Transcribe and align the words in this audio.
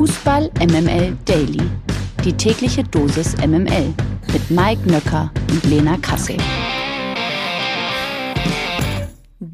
Fußball 0.00 0.50
MML 0.58 1.14
Daily. 1.26 1.60
Die 2.24 2.32
tägliche 2.32 2.82
Dosis 2.82 3.36
MML 3.36 3.92
mit 4.32 4.50
Mike 4.50 4.90
Nöcker 4.90 5.30
und 5.50 5.62
Lena 5.64 5.98
Kassel. 5.98 6.38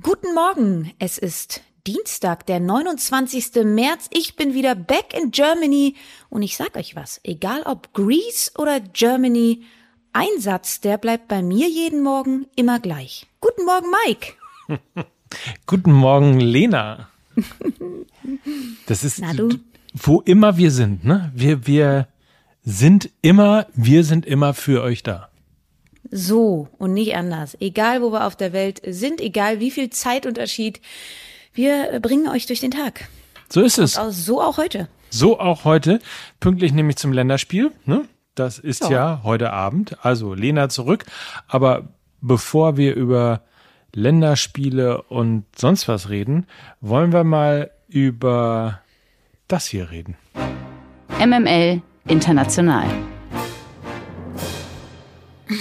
Guten 0.04 0.32
Morgen, 0.36 0.92
es 1.00 1.18
ist 1.18 1.62
Dienstag, 1.88 2.46
der 2.46 2.60
29. 2.60 3.64
März. 3.64 4.06
Ich 4.12 4.36
bin 4.36 4.54
wieder 4.54 4.76
back 4.76 5.20
in 5.20 5.32
Germany 5.32 5.96
und 6.30 6.42
ich 6.42 6.56
sag 6.56 6.76
euch 6.76 6.94
was, 6.94 7.20
egal 7.24 7.62
ob 7.64 7.92
Greece 7.92 8.52
oder 8.56 8.78
Germany, 8.78 9.64
ein 10.12 10.38
Satz, 10.38 10.80
der 10.80 10.96
bleibt 10.96 11.26
bei 11.26 11.42
mir 11.42 11.68
jeden 11.68 12.04
Morgen 12.04 12.46
immer 12.54 12.78
gleich. 12.78 13.26
Guten 13.40 13.64
Morgen, 13.64 13.88
Mike. 14.06 14.34
Guten 15.66 15.92
Morgen, 15.92 16.38
Lena. 16.38 17.08
Das 18.86 19.02
ist, 19.02 19.20
Na 19.20 19.34
du? 19.34 19.50
Wo 19.98 20.20
immer 20.20 20.56
wir 20.56 20.70
sind, 20.70 21.04
ne? 21.04 21.30
Wir, 21.34 21.66
wir 21.66 22.06
sind 22.62 23.10
immer, 23.22 23.66
wir 23.74 24.04
sind 24.04 24.26
immer 24.26 24.52
für 24.54 24.82
euch 24.82 25.02
da. 25.02 25.28
So 26.10 26.68
und 26.78 26.92
nicht 26.94 27.16
anders. 27.16 27.56
Egal, 27.60 28.02
wo 28.02 28.12
wir 28.12 28.26
auf 28.26 28.36
der 28.36 28.52
Welt 28.52 28.80
sind, 28.86 29.20
egal 29.20 29.58
wie 29.60 29.70
viel 29.70 29.90
Zeitunterschied, 29.90 30.80
wir 31.54 31.98
bringen 32.00 32.28
euch 32.28 32.46
durch 32.46 32.60
den 32.60 32.70
Tag. 32.70 33.08
So 33.48 33.62
ist 33.62 33.78
es. 33.78 33.96
Auch- 33.96 34.10
So 34.10 34.40
auch 34.42 34.58
heute. 34.58 34.88
So 35.10 35.38
auch 35.40 35.64
heute, 35.64 36.00
pünktlich 36.40 36.72
nämlich 36.72 36.96
zum 36.96 37.12
Länderspiel, 37.12 37.70
ne? 37.86 38.04
Das 38.34 38.58
ist 38.58 38.82
ja. 38.82 38.90
Ja. 38.90 39.20
heute 39.24 39.52
Abend. 39.52 39.96
Also 40.04 40.34
Lena 40.34 40.68
zurück. 40.68 41.06
Aber 41.48 41.88
bevor 42.20 42.76
wir 42.76 42.94
über 42.94 43.40
Länderspiele 43.94 45.00
und 45.02 45.44
sonst 45.56 45.88
was 45.88 46.10
reden, 46.10 46.46
wollen 46.82 47.12
wir 47.12 47.24
mal 47.24 47.70
über 47.88 48.80
das 49.48 49.66
hier 49.66 49.90
reden. 49.90 50.16
MML 51.18 51.82
International. 52.08 52.86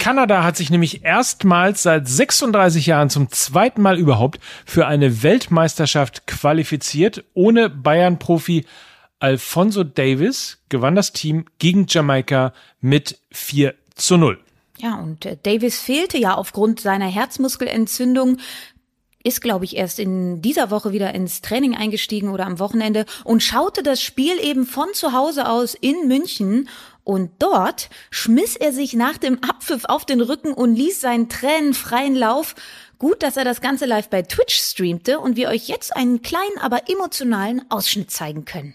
Kanada 0.00 0.42
hat 0.42 0.56
sich 0.56 0.70
nämlich 0.70 1.04
erstmals 1.04 1.82
seit 1.82 2.08
36 2.08 2.86
Jahren 2.86 3.08
zum 3.08 3.30
zweiten 3.30 3.82
Mal 3.82 3.98
überhaupt 3.98 4.40
für 4.64 4.86
eine 4.86 5.22
Weltmeisterschaft 5.22 6.26
qualifiziert. 6.26 7.24
Ohne 7.34 7.70
Bayern-Profi 7.70 8.66
Alfonso 9.18 9.84
Davis 9.84 10.58
gewann 10.68 10.94
das 10.94 11.12
Team 11.12 11.46
gegen 11.58 11.86
Jamaika 11.88 12.52
mit 12.80 13.18
4 13.32 13.74
zu 13.94 14.16
0. 14.16 14.38
Ja, 14.78 14.96
und 14.96 15.24
äh, 15.24 15.38
Davis 15.42 15.80
fehlte 15.80 16.18
ja 16.18 16.34
aufgrund 16.34 16.80
seiner 16.80 17.06
Herzmuskelentzündung, 17.06 18.38
ist, 19.26 19.40
glaube 19.40 19.64
ich, 19.64 19.76
erst 19.76 19.98
in 19.98 20.40
dieser 20.40 20.70
Woche 20.70 20.92
wieder 20.92 21.12
ins 21.12 21.40
Training 21.40 21.76
eingestiegen 21.76 22.30
oder 22.30 22.46
am 22.46 22.60
Wochenende 22.60 23.04
und 23.24 23.42
schaute 23.42 23.82
das 23.82 24.00
Spiel 24.00 24.38
eben 24.40 24.64
von 24.66 24.86
zu 24.94 25.12
Hause 25.12 25.48
aus 25.48 25.74
in 25.74 26.06
München. 26.06 26.68
Und 27.02 27.30
dort 27.40 27.88
schmiss 28.10 28.56
er 28.56 28.72
sich 28.72 28.94
nach 28.94 29.16
dem 29.18 29.42
Abpfiff 29.42 29.84
auf 29.84 30.04
den 30.04 30.20
Rücken 30.20 30.52
und 30.52 30.74
ließ 30.74 31.00
seinen 31.00 31.28
Tränen 31.28 31.74
freien 31.74 32.14
Lauf. 32.14 32.54
Gut, 32.98 33.22
dass 33.22 33.36
er 33.36 33.44
das 33.44 33.60
Ganze 33.60 33.84
live 33.84 34.08
bei 34.08 34.22
Twitch 34.22 34.56
streamte 34.56 35.18
und 35.18 35.36
wir 35.36 35.48
euch 35.48 35.68
jetzt 35.68 35.94
einen 35.96 36.22
kleinen, 36.22 36.58
aber 36.60 36.88
emotionalen 36.88 37.68
Ausschnitt 37.68 38.10
zeigen 38.10 38.44
können. 38.44 38.74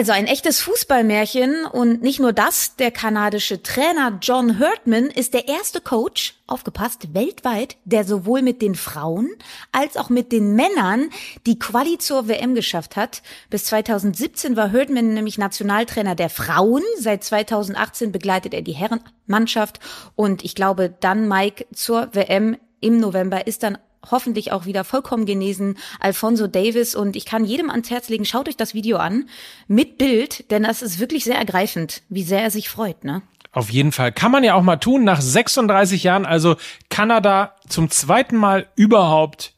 Also 0.00 0.12
ein 0.12 0.28
echtes 0.28 0.62
Fußballmärchen. 0.62 1.66
Und 1.66 2.00
nicht 2.00 2.20
nur 2.20 2.32
das, 2.32 2.74
der 2.76 2.90
kanadische 2.90 3.62
Trainer 3.62 4.18
John 4.22 4.58
Hurtman 4.58 5.08
ist 5.08 5.34
der 5.34 5.46
erste 5.46 5.82
Coach, 5.82 6.40
aufgepasst, 6.46 7.12
weltweit, 7.12 7.76
der 7.84 8.04
sowohl 8.04 8.40
mit 8.40 8.62
den 8.62 8.76
Frauen 8.76 9.28
als 9.72 9.98
auch 9.98 10.08
mit 10.08 10.32
den 10.32 10.54
Männern 10.54 11.10
die 11.44 11.58
Quali 11.58 11.98
zur 11.98 12.28
WM 12.28 12.54
geschafft 12.54 12.96
hat. 12.96 13.20
Bis 13.50 13.64
2017 13.64 14.56
war 14.56 14.72
Hurtman 14.72 15.12
nämlich 15.12 15.36
Nationaltrainer 15.36 16.14
der 16.14 16.30
Frauen, 16.30 16.82
seit 16.98 17.22
2018 17.22 18.10
begleitet 18.10 18.54
er 18.54 18.62
die 18.62 18.72
Herrenmannschaft. 18.72 19.80
Und 20.16 20.46
ich 20.46 20.54
glaube 20.54 20.94
dann 21.00 21.28
Mike 21.28 21.66
zur 21.74 22.08
WM 22.14 22.56
im 22.80 23.00
November 23.00 23.46
ist 23.46 23.64
dann 23.64 23.76
hoffentlich 24.08 24.52
auch 24.52 24.66
wieder 24.66 24.84
vollkommen 24.84 25.26
genesen, 25.26 25.78
Alfonso 25.98 26.46
Davis. 26.46 26.94
Und 26.94 27.16
ich 27.16 27.26
kann 27.26 27.44
jedem 27.44 27.70
ans 27.70 27.90
Herz 27.90 28.08
legen, 28.08 28.24
schaut 28.24 28.48
euch 28.48 28.56
das 28.56 28.74
Video 28.74 28.98
an, 28.98 29.28
mit 29.68 29.98
Bild, 29.98 30.50
denn 30.50 30.62
das 30.62 30.82
ist 30.82 30.98
wirklich 30.98 31.24
sehr 31.24 31.36
ergreifend, 31.36 32.02
wie 32.08 32.22
sehr 32.22 32.42
er 32.42 32.50
sich 32.50 32.68
freut, 32.68 33.04
ne? 33.04 33.22
Auf 33.52 33.70
jeden 33.70 33.90
Fall. 33.90 34.12
Kann 34.12 34.30
man 34.30 34.44
ja 34.44 34.54
auch 34.54 34.62
mal 34.62 34.76
tun. 34.76 35.02
Nach 35.02 35.20
36 35.20 36.04
Jahren, 36.04 36.24
also 36.24 36.56
Kanada 36.88 37.56
zum 37.68 37.90
zweiten 37.90 38.36
Mal 38.36 38.68
überhaupt 38.76 39.54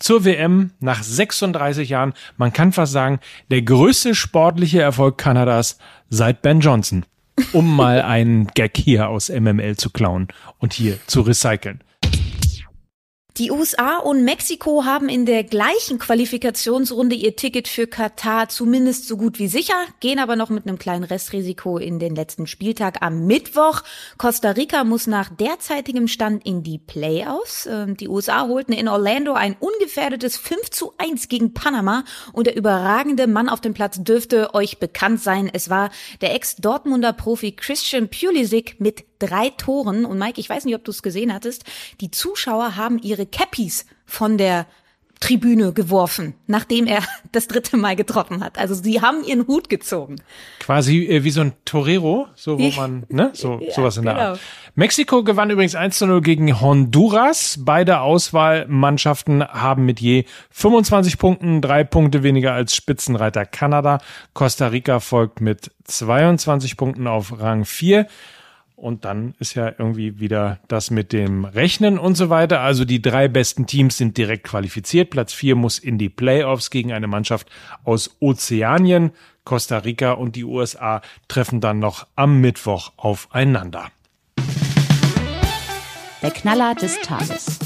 zur 0.00 0.24
WM 0.24 0.72
nach 0.80 1.02
36 1.02 1.88
Jahren. 1.88 2.14
Man 2.36 2.52
kann 2.52 2.72
fast 2.72 2.92
sagen, 2.92 3.20
der 3.50 3.62
größte 3.62 4.14
sportliche 4.14 4.80
Erfolg 4.80 5.18
Kanadas 5.18 5.78
seit 6.08 6.42
Ben 6.42 6.60
Johnson. 6.60 7.04
Um 7.52 7.76
mal 7.76 8.02
einen 8.02 8.48
Gag 8.48 8.76
hier 8.76 9.08
aus 9.08 9.28
MML 9.28 9.76
zu 9.76 9.90
klauen 9.90 10.26
und 10.58 10.72
hier 10.72 10.98
zu 11.06 11.20
recyceln. 11.20 11.84
Die 13.38 13.52
USA 13.52 13.98
und 13.98 14.24
Mexiko 14.24 14.84
haben 14.84 15.08
in 15.08 15.24
der 15.24 15.44
gleichen 15.44 16.00
Qualifikationsrunde 16.00 17.14
ihr 17.14 17.36
Ticket 17.36 17.68
für 17.68 17.86
Katar 17.86 18.48
zumindest 18.48 19.06
so 19.06 19.16
gut 19.16 19.38
wie 19.38 19.46
sicher, 19.46 19.76
gehen 20.00 20.18
aber 20.18 20.34
noch 20.34 20.50
mit 20.50 20.66
einem 20.66 20.76
kleinen 20.76 21.04
Restrisiko 21.04 21.78
in 21.78 22.00
den 22.00 22.16
letzten 22.16 22.48
Spieltag 22.48 23.00
am 23.00 23.28
Mittwoch. 23.28 23.82
Costa 24.16 24.50
Rica 24.50 24.82
muss 24.82 25.06
nach 25.06 25.28
derzeitigem 25.28 26.08
Stand 26.08 26.44
in 26.44 26.64
die 26.64 26.78
Playoffs. 26.78 27.66
Ähm, 27.66 27.96
Die 27.96 28.08
USA 28.08 28.48
holten 28.48 28.72
in 28.72 28.88
Orlando 28.88 29.34
ein 29.34 29.54
ungefährdetes 29.60 30.36
5 30.36 30.70
zu 30.70 30.94
1 30.98 31.28
gegen 31.28 31.54
Panama 31.54 32.02
und 32.32 32.48
der 32.48 32.56
überragende 32.56 33.28
Mann 33.28 33.48
auf 33.48 33.60
dem 33.60 33.72
Platz 33.72 34.02
dürfte 34.02 34.52
euch 34.52 34.80
bekannt 34.80 35.22
sein. 35.22 35.48
Es 35.52 35.70
war 35.70 35.90
der 36.22 36.34
Ex-Dortmunder 36.34 37.12
Profi 37.12 37.52
Christian 37.52 38.08
Pulisic 38.08 38.80
mit 38.80 39.04
drei 39.18 39.50
Toren. 39.50 40.04
Und 40.04 40.18
Mike, 40.18 40.40
ich 40.40 40.48
weiß 40.48 40.64
nicht, 40.64 40.74
ob 40.74 40.84
du 40.84 40.90
es 40.90 41.02
gesehen 41.02 41.32
hattest. 41.32 41.64
Die 42.00 42.10
Zuschauer 42.10 42.76
haben 42.76 42.98
ihre 42.98 43.26
Cappies 43.26 43.86
von 44.06 44.38
der 44.38 44.66
Tribüne 45.20 45.72
geworfen, 45.72 46.34
nachdem 46.46 46.86
er 46.86 47.02
das 47.32 47.48
dritte 47.48 47.76
Mal 47.76 47.96
getroffen 47.96 48.42
hat. 48.42 48.58
Also 48.58 48.74
sie 48.74 49.00
haben 49.00 49.24
ihren 49.24 49.46
Hut 49.46 49.68
gezogen. 49.68 50.16
Quasi 50.60 51.06
äh, 51.06 51.24
wie 51.24 51.30
so 51.30 51.40
ein 51.40 51.52
Torero, 51.64 52.28
so 52.34 52.58
wo 52.58 52.68
man, 52.80 53.04
ne, 53.08 53.30
so, 53.32 53.58
Ja, 53.68 53.72
sowas 53.72 53.96
in 53.96 54.04
der 54.04 54.14
genau. 54.14 54.26
Art. 54.26 54.40
Mexiko 54.74 55.24
gewann 55.24 55.50
übrigens 55.50 55.74
1 55.74 55.98
zu 55.98 56.06
0 56.06 56.20
gegen 56.20 56.60
Honduras. 56.60 57.58
Beide 57.60 58.00
Auswahlmannschaften 58.00 59.46
haben 59.46 59.84
mit 59.84 60.00
je 60.00 60.24
25 60.50 61.18
Punkten 61.18 61.60
drei 61.60 61.84
Punkte 61.84 62.22
weniger 62.22 62.52
als 62.52 62.76
Spitzenreiter 62.76 63.44
Kanada. 63.44 63.98
Costa 64.34 64.68
Rica 64.68 65.00
folgt 65.00 65.40
mit 65.40 65.72
22 65.84 66.76
Punkten 66.76 67.06
auf 67.06 67.40
Rang 67.40 67.64
4. 67.64 68.06
Und 68.80 69.04
dann 69.04 69.34
ist 69.40 69.54
ja 69.54 69.72
irgendwie 69.76 70.20
wieder 70.20 70.60
das 70.68 70.92
mit 70.92 71.12
dem 71.12 71.44
Rechnen 71.44 71.98
und 71.98 72.16
so 72.16 72.30
weiter. 72.30 72.60
Also 72.60 72.84
die 72.84 73.02
drei 73.02 73.26
besten 73.26 73.66
Teams 73.66 73.96
sind 73.96 74.16
direkt 74.16 74.44
qualifiziert. 74.44 75.10
Platz 75.10 75.32
vier 75.32 75.56
muss 75.56 75.80
in 75.80 75.98
die 75.98 76.08
Playoffs 76.08 76.70
gegen 76.70 76.92
eine 76.92 77.08
Mannschaft 77.08 77.50
aus 77.82 78.16
Ozeanien. 78.20 79.10
Costa 79.42 79.78
Rica 79.78 80.12
und 80.12 80.36
die 80.36 80.44
USA 80.44 81.02
treffen 81.26 81.60
dann 81.60 81.80
noch 81.80 82.06
am 82.14 82.40
Mittwoch 82.40 82.92
aufeinander. 82.96 83.90
Der 86.22 86.30
Knaller 86.30 86.76
des 86.76 87.00
Tages. 87.00 87.58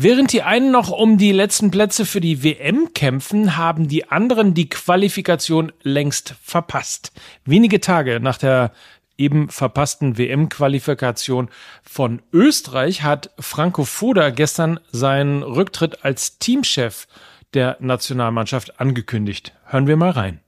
Während 0.00 0.32
die 0.32 0.42
einen 0.42 0.70
noch 0.70 0.90
um 0.90 1.18
die 1.18 1.32
letzten 1.32 1.72
Plätze 1.72 2.06
für 2.06 2.20
die 2.20 2.44
WM 2.44 2.90
kämpfen, 2.94 3.56
haben 3.56 3.88
die 3.88 4.08
anderen 4.08 4.54
die 4.54 4.68
Qualifikation 4.68 5.72
längst 5.82 6.36
verpasst. 6.40 7.10
Wenige 7.44 7.80
Tage 7.80 8.20
nach 8.20 8.38
der 8.38 8.70
eben 9.18 9.50
verpassten 9.50 10.16
WM-Qualifikation 10.16 11.50
von 11.82 12.22
Österreich 12.32 13.02
hat 13.02 13.30
Franco 13.38 13.84
Foda 13.84 14.30
gestern 14.30 14.80
seinen 14.90 15.42
Rücktritt 15.42 16.04
als 16.04 16.38
Teamchef 16.38 17.06
der 17.54 17.76
Nationalmannschaft 17.80 18.80
angekündigt. 18.80 19.52
Hören 19.64 19.86
wir 19.86 19.96
mal 19.96 20.10
rein. 20.10 20.40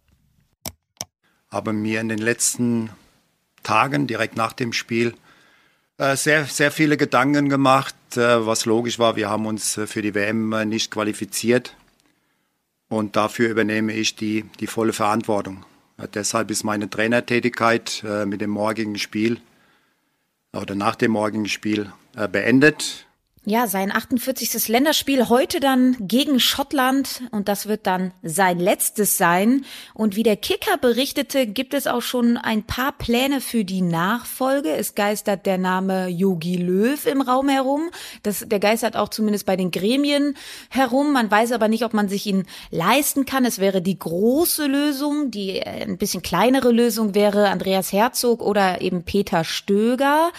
habe 1.50 1.72
mir 1.72 2.00
in 2.00 2.08
den 2.08 2.18
letzten 2.18 2.90
Tagen 3.62 4.06
direkt 4.06 4.36
nach 4.36 4.52
dem 4.52 4.72
Spiel 4.72 5.14
äh, 5.98 6.16
sehr, 6.16 6.44
sehr 6.44 6.70
viele 6.70 6.96
Gedanken 6.96 7.48
gemacht, 7.48 7.94
äh, 8.16 8.46
was 8.46 8.64
logisch 8.64 8.98
war. 8.98 9.16
Wir 9.16 9.28
haben 9.28 9.46
uns 9.46 9.76
äh, 9.76 9.86
für 9.86 10.00
die 10.00 10.14
WM 10.14 10.48
nicht 10.68 10.90
qualifiziert 10.90 11.76
und 12.88 13.16
dafür 13.16 13.50
übernehme 13.50 13.92
ich 13.92 14.16
die, 14.16 14.44
die 14.60 14.66
volle 14.66 14.92
Verantwortung. 14.92 15.64
Deshalb 16.08 16.50
ist 16.50 16.64
meine 16.64 16.88
Trainertätigkeit 16.88 18.02
äh, 18.06 18.26
mit 18.26 18.40
dem 18.40 18.50
morgigen 18.50 18.98
Spiel 18.98 19.40
oder 20.52 20.74
nach 20.74 20.96
dem 20.96 21.12
morgigen 21.12 21.48
Spiel 21.48 21.92
äh, 22.16 22.28
beendet. 22.28 23.06
Ja, 23.46 23.66
sein 23.66 23.90
48. 23.90 24.68
Länderspiel 24.68 25.30
heute 25.30 25.60
dann 25.60 25.96
gegen 25.98 26.40
Schottland 26.40 27.22
und 27.30 27.48
das 27.48 27.66
wird 27.66 27.86
dann 27.86 28.12
sein 28.22 28.58
letztes 28.58 29.16
sein. 29.16 29.64
Und 29.94 30.14
wie 30.14 30.22
der 30.22 30.36
Kicker 30.36 30.76
berichtete, 30.76 31.46
gibt 31.46 31.72
es 31.72 31.86
auch 31.86 32.02
schon 32.02 32.36
ein 32.36 32.64
paar 32.64 32.92
Pläne 32.92 33.40
für 33.40 33.64
die 33.64 33.80
Nachfolge. 33.80 34.70
Es 34.72 34.94
geistert 34.94 35.46
der 35.46 35.56
Name 35.56 36.08
Yogi 36.08 36.56
Löw 36.56 37.06
im 37.06 37.22
Raum 37.22 37.48
herum. 37.48 37.88
Das, 38.22 38.44
der 38.46 38.60
geistert 38.60 38.94
auch 38.94 39.08
zumindest 39.08 39.46
bei 39.46 39.56
den 39.56 39.70
Gremien 39.70 40.36
herum. 40.68 41.14
Man 41.14 41.30
weiß 41.30 41.52
aber 41.52 41.68
nicht, 41.68 41.86
ob 41.86 41.94
man 41.94 42.10
sich 42.10 42.26
ihn 42.26 42.44
leisten 42.70 43.24
kann. 43.24 43.46
Es 43.46 43.58
wäre 43.58 43.80
die 43.80 43.98
große 43.98 44.66
Lösung. 44.66 45.30
Die 45.30 45.62
ein 45.62 45.96
bisschen 45.96 46.20
kleinere 46.20 46.72
Lösung 46.72 47.14
wäre 47.14 47.48
Andreas 47.48 47.90
Herzog 47.90 48.42
oder 48.42 48.82
eben 48.82 49.02
Peter 49.02 49.44
Stöger. 49.44 50.30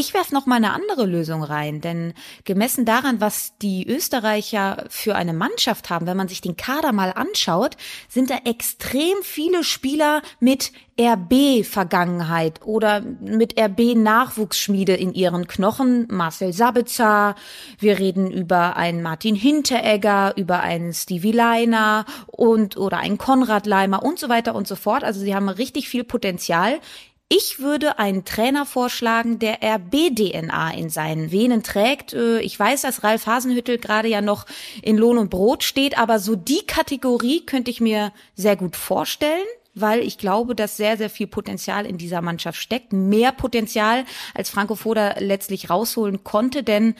Ich 0.00 0.14
werfe 0.14 0.32
noch 0.32 0.46
mal 0.46 0.54
eine 0.54 0.74
andere 0.74 1.06
Lösung 1.06 1.42
rein, 1.42 1.80
denn 1.80 2.14
gemessen 2.44 2.84
daran, 2.84 3.20
was 3.20 3.58
die 3.58 3.84
Österreicher 3.84 4.84
für 4.88 5.16
eine 5.16 5.32
Mannschaft 5.32 5.90
haben, 5.90 6.06
wenn 6.06 6.16
man 6.16 6.28
sich 6.28 6.40
den 6.40 6.56
Kader 6.56 6.92
mal 6.92 7.12
anschaut, 7.12 7.76
sind 8.08 8.30
da 8.30 8.36
extrem 8.44 9.16
viele 9.22 9.64
Spieler 9.64 10.22
mit 10.38 10.70
RB-Vergangenheit 11.00 12.60
oder 12.64 13.00
mit 13.00 13.58
RB-Nachwuchsschmiede 13.58 14.94
in 14.94 15.14
ihren 15.14 15.46
Knochen. 15.46 16.06
Marcel 16.10 16.52
Sabitzer, 16.52 17.36
wir 17.78 17.98
reden 17.98 18.30
über 18.30 18.76
einen 18.76 19.02
Martin 19.02 19.36
Hinteregger, 19.36 20.34
über 20.36 20.60
einen 20.60 20.92
Stevie 20.92 21.32
Leiner 21.32 22.04
und 22.26 22.76
oder 22.76 22.98
einen 22.98 23.18
Konrad 23.18 23.66
Leimer 23.66 24.02
und 24.04 24.18
so 24.18 24.28
weiter 24.28 24.56
und 24.56 24.66
so 24.66 24.74
fort. 24.74 25.04
Also 25.04 25.20
sie 25.20 25.34
haben 25.34 25.48
richtig 25.48 25.88
viel 25.88 26.02
Potenzial. 26.02 26.80
Ich 27.30 27.58
würde 27.60 27.98
einen 27.98 28.24
Trainer 28.24 28.64
vorschlagen, 28.64 29.38
der 29.38 29.58
RB-DNA 29.62 30.70
in 30.70 30.88
seinen 30.88 31.30
Venen 31.30 31.62
trägt. 31.62 32.14
Äh, 32.14 32.40
ich 32.40 32.58
weiß, 32.58 32.82
dass 32.82 33.04
Ralf 33.04 33.26
Hasenhüttel 33.26 33.76
gerade 33.76 34.08
ja 34.08 34.22
noch 34.22 34.46
in 34.80 34.96
Lohn 34.96 35.18
und 35.18 35.28
Brot 35.28 35.62
steht, 35.62 35.98
aber 35.98 36.20
so 36.20 36.36
die 36.36 36.64
Kategorie 36.66 37.44
könnte 37.44 37.70
ich 37.70 37.80
mir 37.80 38.12
sehr 38.34 38.56
gut 38.56 38.76
vorstellen 38.76 39.46
weil 39.80 40.00
ich 40.00 40.18
glaube, 40.18 40.56
dass 40.56 40.76
sehr, 40.76 40.96
sehr 40.96 41.08
viel 41.08 41.28
Potenzial 41.28 41.86
in 41.86 41.98
dieser 41.98 42.20
Mannschaft 42.20 42.60
steckt. 42.60 42.92
Mehr 42.92 43.30
Potenzial, 43.30 44.06
als 44.34 44.50
Franco 44.50 44.74
Foda 44.74 45.16
letztlich 45.18 45.70
rausholen 45.70 46.24
konnte, 46.24 46.64
denn 46.64 46.96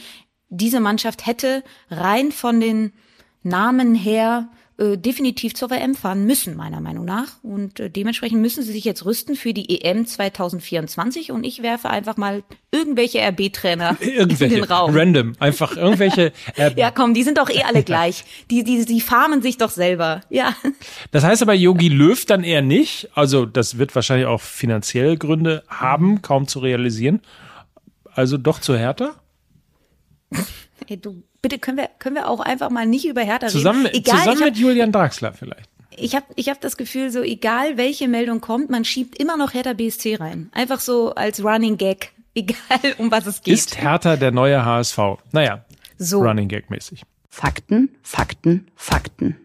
diese 0.49 0.79
Mannschaft 0.79 1.27
hätte 1.27 1.65
rein 1.91 2.31
von 2.31 2.61
den 2.61 2.93
Namen 3.43 3.97
her 3.97 4.49
äh, 4.79 4.97
definitiv 4.97 5.55
zur 5.55 5.71
WM 5.71 5.97
fahren 5.97 6.25
müssen, 6.25 6.57
meiner 6.57 6.81
Meinung 6.81 7.05
nach. 7.05 7.43
Und 7.43 7.81
äh, 7.81 7.91
dementsprechend 7.91 8.41
müssen 8.41 8.63
sie 8.63 8.71
sich 8.71 8.85
jetzt 8.85 9.05
rüsten 9.05 9.35
für 9.35 9.53
die 9.53 9.83
EM 9.83 10.07
2024. 10.07 11.33
Und 11.33 11.43
ich 11.43 11.63
werfe 11.63 11.91
einfach 11.91 12.17
mal 12.17 12.45
irgendwelche 12.71 13.19
RB-Trainer 13.19 13.97
in 14.01 14.29
den 14.29 14.63
Raum. 14.63 14.95
Random, 14.95 15.35
einfach 15.41 15.77
irgendwelche. 15.77 16.33
RB 16.57 16.79
ja, 16.79 16.93
komm, 16.93 17.13
die 17.13 17.25
sind 17.25 17.39
doch 17.39 17.51
eh 17.51 17.65
alle 17.65 17.83
gleich. 17.83 18.25
Die, 18.53 18.63
die, 18.63 18.85
die 18.85 19.01
farmen 19.01 19.43
sich 19.43 19.59
doch 19.59 19.71
selber. 19.71 20.21
Ja. 20.31 20.55
Das 21.11 21.25
heißt 21.25 21.43
aber 21.43 21.55
Yogi 21.55 21.89
Löw 21.89 22.25
dann 22.25 22.45
eher 22.45 22.63
nicht. 22.63 23.11
Also 23.15 23.47
das 23.47 23.79
wird 23.79 23.97
wahrscheinlich 23.97 24.29
auch 24.29 24.41
finanzielle 24.41 25.19
Gründe 25.19 25.65
haben, 25.67 26.23
kaum 26.23 26.47
zu 26.47 26.61
realisieren. 26.61 27.21
Also 28.13 28.37
doch 28.37 28.61
zu 28.61 28.77
härter? 28.77 29.17
Ey, 30.87 30.99
du 31.01 31.25
bitte 31.43 31.59
können 31.59 31.79
wir, 31.79 31.89
können 31.99 32.17
wir 32.17 32.29
auch 32.29 32.41
einfach 32.41 32.71
mal 32.71 32.87
nicht 32.87 33.07
über 33.07 33.23
Hertha 33.23 33.49
zusammen, 33.49 33.87
reden. 33.87 33.99
Egal, 33.99 34.19
zusammen 34.19 34.41
mit 34.41 34.55
hab, 34.55 34.61
Julian 34.61 34.93
Draxler 34.93 35.33
vielleicht. 35.33 35.69
Ich 35.97 36.15
habe 36.15 36.27
ich 36.37 36.49
hab 36.49 36.61
das 36.61 36.77
Gefühl, 36.77 37.11
so 37.11 37.23
egal 37.23 37.77
welche 37.77 38.09
Meldung 38.09 38.41
kommt, 38.41 38.71
man 38.71 38.85
schiebt 38.85 39.19
immer 39.19 39.37
noch 39.37 39.55
Hertha 39.55 39.73
BSC 39.73 40.17
rein. 40.17 40.51
Einfach 40.53 40.81
so 40.81 41.15
als 41.15 41.43
Running 41.43 41.77
Gag, 41.77 42.13
egal 42.35 42.95
um 42.99 43.11
was 43.11 43.27
es 43.27 43.43
geht. 43.43 43.55
Ist 43.55 43.81
Hertha 43.81 44.17
der 44.17 44.31
neue 44.31 44.65
HSV? 44.65 44.99
Naja, 45.33 45.65
so. 45.99 46.21
Running 46.21 46.49
Gag 46.49 46.71
mäßig. 46.71 47.03
Fakten, 47.29 47.91
Fakten, 48.03 48.69
Fakten. 48.75 49.37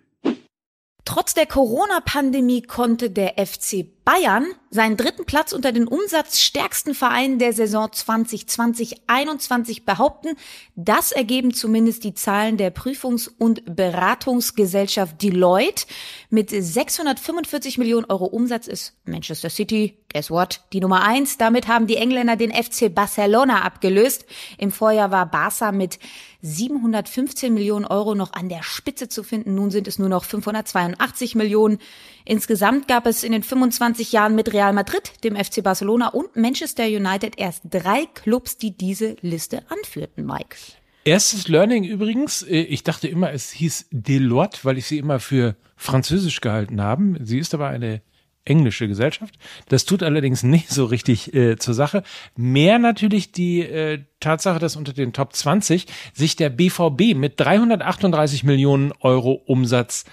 Trotz 1.05 1.33
der 1.33 1.45
Corona-Pandemie 1.45 2.61
konnte 2.61 3.09
der 3.09 3.33
FC 3.45 3.85
Bayern 4.05 4.45
seinen 4.73 4.97
dritten 4.97 5.25
Platz 5.25 5.53
unter 5.53 5.71
den 5.71 5.87
umsatzstärksten 5.87 6.95
Vereinen 6.95 7.37
der 7.37 7.53
Saison 7.53 7.87
2020-21 7.87 9.85
behaupten. 9.85 10.35
Das 10.75 11.11
ergeben 11.11 11.53
zumindest 11.53 12.03
die 12.03 12.13
Zahlen 12.13 12.57
der 12.57 12.73
Prüfungs- 12.73 13.31
und 13.37 13.75
Beratungsgesellschaft 13.75 15.21
Deloitte. 15.21 15.85
Mit 16.29 16.49
645 16.49 17.77
Millionen 17.77 18.05
Euro 18.05 18.25
Umsatz 18.25 18.67
ist 18.67 18.93
Manchester 19.05 19.49
City, 19.51 19.99
guess 20.11 20.31
what, 20.31 20.61
die 20.73 20.79
Nummer 20.79 21.03
eins. 21.03 21.37
Damit 21.37 21.67
haben 21.67 21.85
die 21.85 21.97
Engländer 21.97 22.35
den 22.35 22.51
FC 22.51 22.93
Barcelona 22.93 23.61
abgelöst. 23.61 24.25
Im 24.57 24.71
Vorjahr 24.71 25.11
war 25.11 25.27
Barca 25.27 25.71
mit 25.71 25.99
715 26.41 27.53
Millionen 27.53 27.85
Euro 27.85 28.15
noch 28.15 28.33
an 28.33 28.49
der 28.49 28.63
Spitze 28.63 29.07
zu 29.07 29.23
finden. 29.23 29.55
Nun 29.55 29.71
sind 29.71 29.87
es 29.87 29.99
nur 29.99 30.09
noch 30.09 30.23
582 30.25 31.35
Millionen. 31.35 31.77
Insgesamt 32.25 32.87
gab 32.87 33.05
es 33.05 33.23
in 33.23 33.31
den 33.33 33.43
25 33.43 33.92
Jahren 34.01 34.35
mit 34.35 34.53
Real 34.53 34.73
Madrid, 34.73 35.23
dem 35.23 35.35
FC 35.35 35.63
Barcelona 35.63 36.09
und 36.09 36.35
Manchester 36.35 36.85
United 36.85 37.37
erst 37.37 37.63
drei 37.69 38.05
Clubs, 38.13 38.57
die 38.57 38.75
diese 38.75 39.15
Liste 39.21 39.63
anführten, 39.69 40.25
Mike. 40.25 40.57
Erstes 41.05 41.47
Learning 41.47 41.83
übrigens, 41.83 42.43
äh, 42.43 42.61
ich 42.61 42.83
dachte 42.83 43.07
immer, 43.07 43.31
es 43.31 43.51
hieß 43.51 43.87
Deloitte, 43.91 44.59
weil 44.63 44.77
ich 44.77 44.87
sie 44.87 44.97
immer 44.97 45.19
für 45.19 45.55
französisch 45.75 46.39
gehalten 46.41 46.81
habe. 46.81 47.17
Sie 47.21 47.39
ist 47.39 47.53
aber 47.53 47.67
eine 47.67 48.01
englische 48.45 48.87
Gesellschaft. 48.87 49.35
Das 49.69 49.85
tut 49.85 50.03
allerdings 50.03 50.43
nicht 50.43 50.69
so 50.69 50.85
richtig 50.85 51.33
äh, 51.33 51.57
zur 51.57 51.73
Sache. 51.73 52.03
Mehr 52.35 52.79
natürlich 52.79 53.31
die 53.31 53.61
äh, 53.61 54.03
Tatsache, 54.19 54.59
dass 54.59 54.75
unter 54.75 54.93
den 54.93 55.13
Top 55.13 55.33
20 55.33 55.87
sich 56.13 56.35
der 56.35 56.49
BVB 56.49 57.15
mit 57.15 57.39
338 57.39 58.43
Millionen 58.43 58.91
Euro 58.99 59.33
Umsatz 59.45 60.05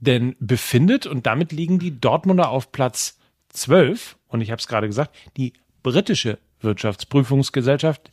denn 0.00 0.36
befindet 0.38 1.06
und 1.06 1.26
damit 1.26 1.52
liegen 1.52 1.78
die 1.78 2.00
Dortmunder 2.00 2.50
auf 2.50 2.72
Platz 2.72 3.17
12 3.50 4.16
und 4.28 4.40
ich 4.40 4.50
habe 4.50 4.60
es 4.60 4.68
gerade 4.68 4.86
gesagt, 4.86 5.14
die 5.36 5.52
britische 5.82 6.38
Wirtschaftsprüfungsgesellschaft 6.60 8.10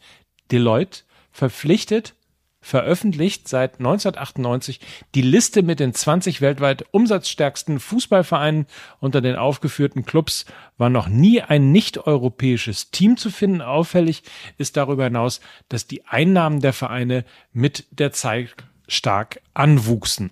Deloitte 0.52 1.04
verpflichtet 1.32 2.16
veröffentlicht 2.66 3.48
seit 3.48 3.74
1998 3.78 4.80
die 5.14 5.22
Liste 5.22 5.62
mit 5.62 5.80
den 5.80 5.94
20 5.94 6.42
weltweit 6.42 6.84
umsatzstärksten 6.90 7.80
Fußballvereinen. 7.80 8.66
Unter 9.00 9.22
den 9.22 9.36
aufgeführten 9.36 10.04
Clubs 10.04 10.46
war 10.76 10.90
noch 10.90 11.08
nie 11.08 11.44
ein 11.44 11.72
nicht-europäisches 11.72 12.90
Team 12.90 13.18
zu 13.18 13.30
finden. 13.30 13.62
Auffällig 13.62 14.24
ist 14.58 14.78
darüber 14.78 15.04
hinaus, 15.04 15.42
dass 15.70 15.86
die 15.86 16.08
Einnahmen 16.08 16.60
der 16.60 16.74
Vereine 16.74 17.24
mit 17.54 17.86
der 17.92 18.12
Zeit 18.12 18.56
stark 18.88 19.42
anwuchsen. 19.54 20.32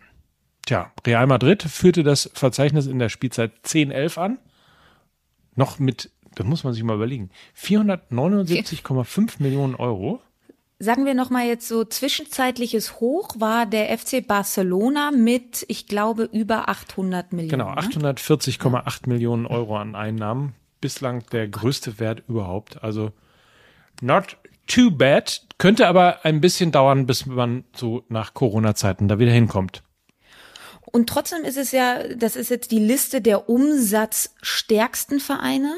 Tja, 0.66 0.92
Real 1.06 1.28
Madrid 1.28 1.62
führte 1.62 2.02
das 2.02 2.32
Verzeichnis 2.34 2.88
in 2.88 2.98
der 2.98 3.10
Spielzeit 3.10 3.52
10-11 3.64 4.18
an. 4.18 4.38
Noch 5.56 5.80
mit, 5.80 6.12
das 6.36 6.46
muss 6.46 6.64
man 6.64 6.74
sich 6.74 6.84
mal 6.84 6.96
überlegen, 6.96 7.30
479,5 7.56 9.36
Millionen 9.40 9.76
Euro 9.76 10.22
sagen 10.84 11.06
wir 11.06 11.14
noch 11.14 11.30
mal 11.30 11.48
jetzt 11.48 11.68
so 11.68 11.84
zwischenzeitliches 11.86 13.00
Hoch 13.00 13.36
war 13.40 13.66
der 13.66 13.98
FC 13.98 14.26
Barcelona 14.26 15.12
mit, 15.12 15.66
ich 15.70 15.88
glaube, 15.88 16.30
über 16.32 16.70
800 16.70 17.32
Millionen. 17.34 17.50
Genau, 17.50 17.72
840,8 17.72 18.70
ne? 19.08 19.14
Millionen 19.14 19.46
Euro 19.46 19.78
an 19.78 19.96
Einnahmen. 19.96 20.54
Bislang 20.82 21.24
der 21.32 21.48
größte 21.48 22.00
Wert 22.00 22.24
überhaupt. 22.28 22.84
Also 22.84 23.12
not 24.02 24.38
too 24.68 24.92
bad. 24.92 25.42
Könnte 25.58 25.88
aber 25.88 26.26
ein 26.26 26.42
bisschen 26.42 26.72
dauern, 26.72 27.06
bis 27.06 27.26
man 27.26 27.64
so 27.74 28.04
nach 28.10 28.34
Corona-Zeiten 28.34 29.08
da 29.08 29.20
wieder 29.20 29.32
hinkommt. 29.32 29.84
Und 30.96 31.10
trotzdem 31.10 31.44
ist 31.44 31.58
es 31.58 31.72
ja, 31.72 32.08
das 32.16 32.36
ist 32.36 32.52
jetzt 32.52 32.70
die 32.70 32.78
Liste 32.78 33.20
der 33.20 33.50
umsatzstärksten 33.50 35.20
Vereine. 35.20 35.74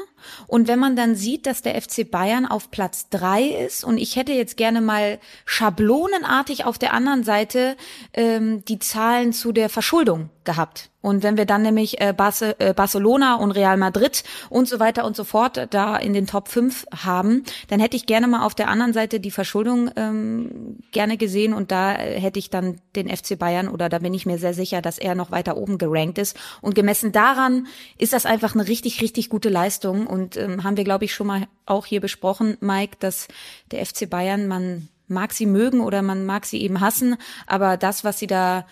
Und 0.46 0.68
wenn 0.68 0.78
man 0.78 0.96
dann 0.96 1.14
sieht, 1.14 1.46
dass 1.46 1.62
der 1.62 1.80
FC 1.80 2.10
Bayern 2.10 2.46
auf 2.46 2.70
Platz 2.70 3.08
drei 3.08 3.42
ist, 3.42 3.84
und 3.84 3.98
ich 3.98 4.16
hätte 4.16 4.32
jetzt 4.32 4.56
gerne 4.56 4.80
mal 4.80 5.18
schablonenartig 5.44 6.64
auf 6.64 6.78
der 6.78 6.92
anderen 6.92 7.24
Seite 7.24 7.76
ähm, 8.12 8.64
die 8.64 8.78
Zahlen 8.78 9.32
zu 9.32 9.52
der 9.52 9.68
Verschuldung 9.68 10.30
gehabt. 10.44 10.90
Und 11.06 11.22
wenn 11.22 11.36
wir 11.36 11.44
dann 11.44 11.62
nämlich 11.62 12.00
äh, 12.00 12.12
Barce 12.12 12.56
äh, 12.58 12.74
Barcelona 12.74 13.36
und 13.36 13.52
Real 13.52 13.76
Madrid 13.76 14.24
und 14.48 14.66
so 14.66 14.80
weiter 14.80 15.04
und 15.04 15.14
so 15.14 15.22
fort 15.22 15.68
da 15.70 15.96
in 15.96 16.14
den 16.14 16.26
Top 16.26 16.48
5 16.48 16.84
haben, 17.04 17.44
dann 17.68 17.78
hätte 17.78 17.96
ich 17.96 18.06
gerne 18.06 18.26
mal 18.26 18.44
auf 18.44 18.56
der 18.56 18.68
anderen 18.68 18.92
Seite 18.92 19.20
die 19.20 19.30
Verschuldung 19.30 19.88
ähm, 19.94 20.78
gerne 20.90 21.16
gesehen 21.16 21.52
und 21.52 21.70
da 21.70 21.94
äh, 21.94 22.18
hätte 22.18 22.40
ich 22.40 22.50
dann 22.50 22.80
den 22.96 23.08
FC 23.14 23.38
Bayern 23.38 23.68
oder 23.68 23.88
da 23.88 24.00
bin 24.00 24.14
ich 24.14 24.26
mir 24.26 24.38
sehr 24.38 24.52
sicher, 24.52 24.82
dass 24.82 24.98
er 24.98 25.14
noch 25.14 25.30
weiter 25.30 25.56
oben 25.56 25.78
gerankt 25.78 26.18
ist. 26.18 26.36
Und 26.60 26.74
gemessen 26.74 27.12
daran 27.12 27.68
ist 27.98 28.12
das 28.12 28.26
einfach 28.26 28.54
eine 28.54 28.66
richtig, 28.66 29.00
richtig 29.00 29.28
gute 29.28 29.48
Leistung 29.48 30.05
und 30.06 30.36
ähm, 30.36 30.64
haben 30.64 30.76
wir, 30.76 30.84
glaube 30.84 31.04
ich, 31.04 31.14
schon 31.14 31.26
mal 31.26 31.46
auch 31.64 31.86
hier 31.86 32.00
besprochen, 32.00 32.56
Mike, 32.60 32.96
dass 33.00 33.28
der 33.70 33.84
FC 33.84 34.08
Bayern, 34.08 34.48
man 34.48 34.88
mag 35.08 35.32
sie 35.32 35.46
mögen 35.46 35.80
oder 35.80 36.02
man 36.02 36.26
mag 36.26 36.46
sie 36.46 36.60
eben 36.60 36.80
hassen, 36.80 37.16
aber 37.46 37.76
das, 37.76 38.04
was 38.04 38.18
sie 38.18 38.26
da 38.26 38.66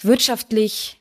wirtschaftlich 0.00 1.00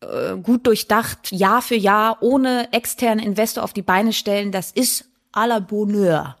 äh, 0.00 0.36
gut 0.36 0.66
durchdacht, 0.66 1.32
Jahr 1.32 1.62
für 1.62 1.74
Jahr, 1.74 2.18
ohne 2.22 2.72
externen 2.72 3.24
Investor 3.24 3.64
auf 3.64 3.72
die 3.72 3.82
Beine 3.82 4.12
stellen, 4.12 4.52
das 4.52 4.70
ist 4.70 5.06
à 5.32 5.46
la 5.46 5.58
Bonheur. 5.58 6.36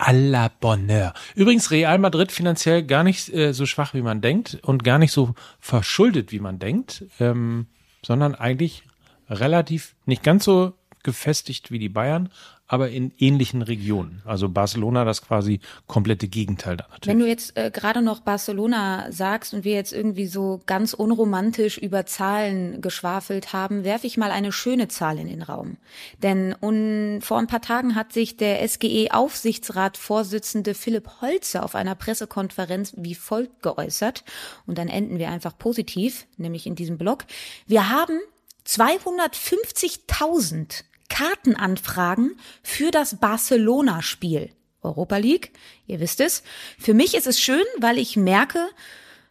à 0.00 0.12
la 0.12 0.48
Bonheur. 0.48 1.12
Übrigens 1.34 1.70
Real 1.70 1.98
Madrid 1.98 2.32
finanziell 2.32 2.82
gar 2.82 3.04
nicht 3.04 3.32
äh, 3.32 3.52
so 3.52 3.66
schwach, 3.66 3.94
wie 3.94 4.02
man 4.02 4.20
denkt 4.20 4.58
und 4.62 4.82
gar 4.82 4.98
nicht 4.98 5.12
so 5.12 5.34
verschuldet, 5.60 6.32
wie 6.32 6.40
man 6.40 6.58
denkt, 6.58 7.04
ähm, 7.20 7.66
sondern 8.02 8.34
eigentlich 8.34 8.84
relativ 9.28 9.94
nicht 10.06 10.22
ganz 10.22 10.44
so 10.44 10.72
gefestigt 11.02 11.70
wie 11.70 11.78
die 11.78 11.88
Bayern, 11.88 12.28
aber 12.70 12.90
in 12.90 13.12
ähnlichen 13.18 13.62
Regionen. 13.62 14.22
Also 14.24 14.48
Barcelona 14.48 15.04
das 15.04 15.22
quasi 15.22 15.58
komplette 15.88 16.28
Gegenteil 16.28 16.76
da 16.76 16.84
natürlich. 16.84 17.08
Wenn 17.08 17.18
du 17.18 17.26
jetzt 17.26 17.56
äh, 17.56 17.72
gerade 17.72 18.00
noch 18.00 18.20
Barcelona 18.20 19.10
sagst 19.10 19.54
und 19.54 19.64
wir 19.64 19.74
jetzt 19.74 19.92
irgendwie 19.92 20.28
so 20.28 20.60
ganz 20.66 20.94
unromantisch 20.94 21.78
über 21.78 22.06
Zahlen 22.06 22.80
geschwafelt 22.80 23.52
haben, 23.52 23.82
werfe 23.82 24.06
ich 24.06 24.16
mal 24.16 24.30
eine 24.30 24.52
schöne 24.52 24.86
Zahl 24.86 25.18
in 25.18 25.26
den 25.26 25.42
Raum. 25.42 25.78
Denn 26.22 26.54
un, 26.62 27.18
vor 27.22 27.38
ein 27.38 27.48
paar 27.48 27.60
Tagen 27.60 27.96
hat 27.96 28.12
sich 28.12 28.36
der 28.36 28.62
SGE-Aufsichtsrat-Vorsitzende 28.68 30.74
Philipp 30.74 31.10
Holzer 31.20 31.64
auf 31.64 31.74
einer 31.74 31.96
Pressekonferenz 31.96 32.94
wie 32.96 33.16
folgt 33.16 33.64
geäußert. 33.64 34.22
Und 34.66 34.78
dann 34.78 34.86
enden 34.86 35.18
wir 35.18 35.30
einfach 35.30 35.58
positiv, 35.58 36.28
nämlich 36.36 36.68
in 36.68 36.76
diesem 36.76 36.98
Blog. 36.98 37.24
Wir 37.66 37.90
haben 37.90 38.20
250.000 38.64 40.84
Kartenanfragen 41.10 42.36
für 42.62 42.90
das 42.90 43.16
Barcelona-Spiel. 43.16 44.50
Europa 44.82 45.18
League, 45.18 45.52
ihr 45.86 46.00
wisst 46.00 46.20
es. 46.20 46.42
Für 46.78 46.94
mich 46.94 47.14
ist 47.14 47.26
es 47.26 47.38
schön, 47.38 47.64
weil 47.78 47.98
ich 47.98 48.16
merke, 48.16 48.66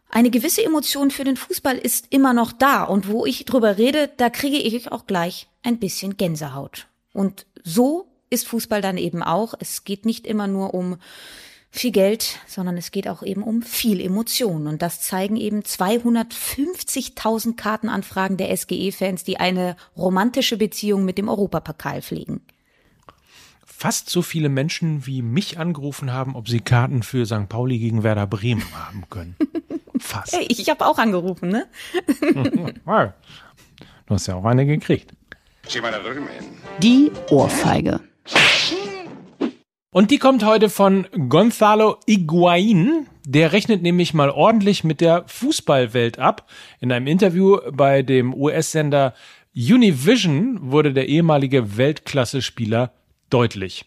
eine 0.08 0.30
gewisse 0.30 0.64
Emotion 0.64 1.10
für 1.10 1.24
den 1.24 1.36
Fußball 1.36 1.76
ist 1.76 2.06
immer 2.10 2.32
noch 2.32 2.52
da. 2.52 2.84
Und 2.84 3.08
wo 3.08 3.26
ich 3.26 3.44
drüber 3.44 3.78
rede, 3.78 4.10
da 4.16 4.30
kriege 4.30 4.58
ich 4.58 4.92
auch 4.92 5.06
gleich 5.06 5.48
ein 5.62 5.78
bisschen 5.78 6.16
Gänsehaut. 6.16 6.86
Und 7.12 7.46
so 7.64 8.06
ist 8.28 8.46
Fußball 8.46 8.80
dann 8.80 8.96
eben 8.96 9.22
auch. 9.22 9.54
Es 9.58 9.84
geht 9.84 10.06
nicht 10.06 10.26
immer 10.26 10.46
nur 10.46 10.74
um 10.74 10.98
viel 11.70 11.92
Geld, 11.92 12.38
sondern 12.46 12.76
es 12.76 12.90
geht 12.90 13.08
auch 13.08 13.22
eben 13.22 13.42
um 13.42 13.62
viel 13.62 14.00
Emotion. 14.00 14.66
Und 14.66 14.82
das 14.82 15.00
zeigen 15.00 15.36
eben 15.36 15.60
250.000 15.60 17.56
Kartenanfragen 17.56 18.36
der 18.36 18.54
SGE-Fans, 18.56 19.24
die 19.24 19.38
eine 19.38 19.76
romantische 19.96 20.56
Beziehung 20.56 21.04
mit 21.04 21.16
dem 21.16 21.28
Europapokal 21.28 22.02
pflegen. 22.02 22.40
Fast 23.64 24.10
so 24.10 24.20
viele 24.20 24.48
Menschen 24.50 25.06
wie 25.06 25.22
mich 25.22 25.58
angerufen 25.58 26.12
haben, 26.12 26.36
ob 26.36 26.48
sie 26.48 26.60
Karten 26.60 27.02
für 27.02 27.24
St. 27.24 27.48
Pauli 27.48 27.78
gegen 27.78 28.02
Werder 28.02 28.26
Bremen 28.26 28.64
haben 28.74 29.04
können. 29.08 29.36
Fast. 29.98 30.34
Hey, 30.34 30.46
ich 30.48 30.68
habe 30.68 30.84
auch 30.86 30.98
angerufen, 30.98 31.50
ne? 31.50 31.66
du 34.06 34.14
hast 34.14 34.26
ja 34.26 34.34
auch 34.34 34.44
eine 34.44 34.66
gekriegt. 34.66 35.12
Die 36.82 37.12
Ohrfeige. 37.30 38.00
Und 39.92 40.12
die 40.12 40.18
kommt 40.18 40.44
heute 40.44 40.70
von 40.70 41.08
Gonzalo 41.28 41.98
Higuain. 42.06 43.08
Der 43.26 43.50
rechnet 43.50 43.82
nämlich 43.82 44.14
mal 44.14 44.30
ordentlich 44.30 44.84
mit 44.84 45.00
der 45.00 45.24
Fußballwelt 45.26 46.16
ab. 46.20 46.48
In 46.78 46.92
einem 46.92 47.08
Interview 47.08 47.58
bei 47.72 48.02
dem 48.02 48.32
US-Sender 48.32 49.14
Univision 49.52 50.70
wurde 50.70 50.92
der 50.92 51.08
ehemalige 51.08 51.76
Weltklasse-Spieler 51.76 52.92
deutlich. 53.30 53.84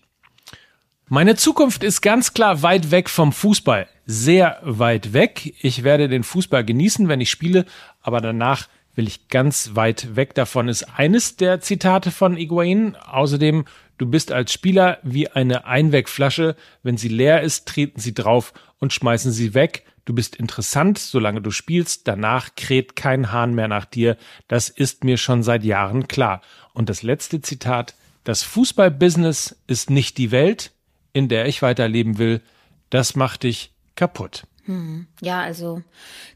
Meine 1.07 1.37
Zukunft 1.37 1.85
ist 1.85 2.01
ganz 2.01 2.33
klar 2.33 2.61
weit 2.63 2.91
weg 2.91 3.09
vom 3.09 3.31
Fußball. 3.31 3.87
Sehr 4.05 4.59
weit 4.61 5.13
weg. 5.13 5.53
Ich 5.61 5.85
werde 5.85 6.09
den 6.09 6.23
Fußball 6.23 6.65
genießen, 6.65 7.07
wenn 7.07 7.21
ich 7.21 7.29
spiele, 7.29 7.63
aber 8.01 8.19
danach 8.19 8.67
will 8.95 9.07
ich 9.07 9.29
ganz 9.29 9.71
weit 9.73 10.17
weg 10.17 10.35
davon, 10.35 10.67
ist 10.67 10.83
eines 10.97 11.37
der 11.37 11.61
Zitate 11.61 12.11
von 12.11 12.35
Higuain. 12.35 12.95
Außerdem 12.95 13.65
Du 13.97 14.05
bist 14.07 14.31
als 14.31 14.51
Spieler 14.51 14.99
wie 15.03 15.29
eine 15.29 15.65
Einwegflasche. 15.65 16.55
Wenn 16.81 16.97
sie 16.97 17.09
leer 17.09 17.41
ist, 17.41 17.67
treten 17.67 17.99
sie 17.99 18.13
drauf 18.13 18.53
und 18.79 18.93
schmeißen 18.93 19.31
sie 19.31 19.53
weg. 19.53 19.85
Du 20.05 20.13
bist 20.13 20.35
interessant, 20.35 20.97
solange 20.99 21.41
du 21.41 21.51
spielst. 21.51 22.07
Danach 22.07 22.55
kräht 22.55 22.95
kein 22.95 23.31
Hahn 23.31 23.53
mehr 23.53 23.67
nach 23.67 23.85
dir. 23.85 24.17
Das 24.47 24.69
ist 24.69 25.03
mir 25.03 25.17
schon 25.17 25.43
seit 25.43 25.63
Jahren 25.63 26.07
klar. 26.07 26.41
Und 26.73 26.89
das 26.89 27.03
letzte 27.03 27.41
Zitat. 27.41 27.95
Das 28.23 28.43
Fußballbusiness 28.43 29.55
ist 29.67 29.89
nicht 29.89 30.17
die 30.17 30.31
Welt, 30.31 30.71
in 31.13 31.29
der 31.29 31.45
ich 31.47 31.61
weiterleben 31.61 32.17
will. 32.17 32.41
Das 32.89 33.15
macht 33.15 33.43
dich 33.43 33.73
kaputt. 33.95 34.43
Hm. 34.65 35.07
Ja, 35.21 35.41
also 35.41 35.81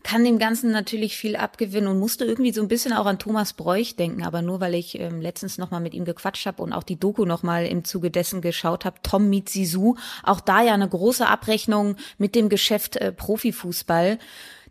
kann 0.03 0.25
dem 0.25 0.37
Ganzen 0.37 0.71
natürlich 0.71 1.15
viel 1.15 1.37
abgewinnen 1.37 1.87
und 1.87 1.97
musste 1.97 2.25
irgendwie 2.25 2.51
so 2.51 2.61
ein 2.61 2.67
bisschen 2.67 2.91
auch 2.91 3.05
an 3.05 3.19
Thomas 3.19 3.53
Bräuch 3.53 3.95
denken, 3.95 4.23
aber 4.23 4.41
nur 4.41 4.59
weil 4.59 4.75
ich 4.75 4.99
ähm, 4.99 5.21
letztens 5.21 5.57
nochmal 5.57 5.79
mit 5.79 5.93
ihm 5.93 6.03
gequatscht 6.03 6.45
habe 6.45 6.61
und 6.61 6.73
auch 6.73 6.83
die 6.83 6.99
Doku 6.99 7.23
nochmal 7.23 7.65
im 7.65 7.85
Zuge 7.85 8.11
dessen 8.11 8.41
geschaut 8.41 8.83
habe, 8.83 8.97
Tom 9.01 9.29
meets 9.29 9.53
Sisu, 9.53 9.95
auch 10.23 10.41
da 10.41 10.61
ja 10.61 10.73
eine 10.73 10.89
große 10.89 11.25
Abrechnung 11.25 11.95
mit 12.17 12.35
dem 12.35 12.49
Geschäft 12.49 12.97
äh, 12.97 13.13
Profifußball 13.13 14.19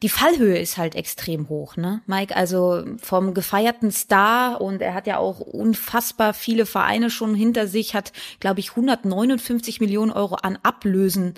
die 0.03 0.09
Fallhöhe 0.09 0.59
ist 0.59 0.77
halt 0.77 0.95
extrem 0.95 1.49
hoch, 1.49 1.77
ne? 1.77 2.03
Mike, 2.07 2.37
also 2.37 2.85
vom 3.03 3.35
gefeierten 3.35 3.91
Star 3.91 4.61
und 4.61 4.83
er 4.83 4.95
hat 4.95 5.07
ja 5.07 5.19
auch 5.19 5.41
unfassbar 5.41 6.35
viele 6.35 6.67
Vereine 6.67 7.11
schon 7.11 7.35
hinter 7.35 7.67
sich, 7.67 7.95
hat, 7.95 8.13
glaube 8.41 8.61
ich, 8.61 8.71
159 8.71 9.81
Millionen 9.81 10.13
Euro 10.13 10.35
an 10.37 10.59
Ablösen 10.63 11.35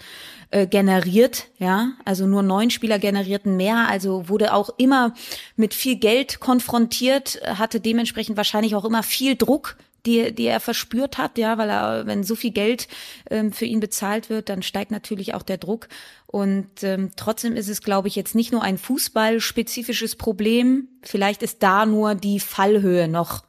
äh, 0.50 0.66
generiert, 0.66 1.48
ja, 1.58 1.92
also 2.04 2.26
nur 2.26 2.42
neun 2.42 2.70
Spieler 2.70 2.98
generierten 2.98 3.56
mehr, 3.56 3.88
also 3.88 4.28
wurde 4.28 4.54
auch 4.54 4.70
immer 4.78 5.14
mit 5.56 5.74
viel 5.74 5.96
Geld 5.96 6.40
konfrontiert, 6.40 7.40
hatte 7.44 7.80
dementsprechend 7.80 8.36
wahrscheinlich 8.36 8.74
auch 8.74 8.84
immer 8.84 9.02
viel 9.02 9.36
Druck 9.36 9.76
die, 10.06 10.34
die 10.34 10.46
er 10.46 10.60
verspürt 10.60 11.18
hat, 11.18 11.38
ja, 11.38 11.58
weil 11.58 11.70
er, 11.70 12.06
wenn 12.06 12.22
so 12.22 12.34
viel 12.34 12.52
Geld 12.52 12.88
ähm, 13.30 13.52
für 13.52 13.64
ihn 13.64 13.80
bezahlt 13.80 14.30
wird, 14.30 14.48
dann 14.48 14.62
steigt 14.62 14.90
natürlich 14.90 15.34
auch 15.34 15.42
der 15.42 15.58
Druck. 15.58 15.88
Und 16.26 16.82
ähm, 16.82 17.10
trotzdem 17.16 17.56
ist 17.56 17.68
es, 17.68 17.82
glaube 17.82 18.08
ich, 18.08 18.16
jetzt 18.16 18.34
nicht 18.34 18.52
nur 18.52 18.62
ein 18.62 18.78
fußballspezifisches 18.78 20.16
Problem. 20.16 20.88
Vielleicht 21.02 21.42
ist 21.42 21.62
da 21.62 21.86
nur 21.86 22.14
die 22.14 22.40
Fallhöhe 22.40 23.08
noch 23.08 23.44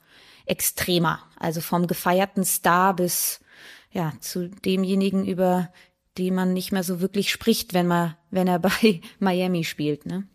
extremer. 0.45 1.19
Also 1.37 1.61
vom 1.61 1.87
gefeierten 1.87 2.43
Star 2.43 2.95
bis 2.95 3.39
ja 3.91 4.13
zu 4.19 4.49
demjenigen, 4.49 5.25
über 5.25 5.69
die 6.17 6.31
man 6.31 6.53
nicht 6.53 6.71
mehr 6.71 6.83
so 6.83 6.99
wirklich 7.01 7.31
spricht, 7.31 7.73
wenn 7.73 7.87
man, 7.87 8.15
wenn 8.31 8.47
er 8.47 8.59
bei 8.59 9.01
Miami 9.19 9.63
spielt, 9.63 10.05
ne? 10.05 10.27